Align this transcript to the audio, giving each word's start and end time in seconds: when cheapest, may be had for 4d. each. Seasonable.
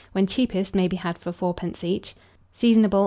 when 0.13 0.25
cheapest, 0.25 0.73
may 0.73 0.87
be 0.87 0.95
had 0.97 1.15
for 1.15 1.31
4d. 1.31 1.83
each. 1.83 2.15
Seasonable. 2.55 2.99